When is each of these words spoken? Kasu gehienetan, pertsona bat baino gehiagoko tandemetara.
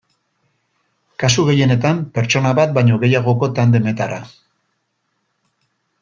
Kasu 1.23 1.43
gehienetan, 1.49 1.99
pertsona 2.15 2.53
bat 2.59 2.73
baino 2.77 2.97
gehiagoko 3.03 3.49
tandemetara. 3.59 4.17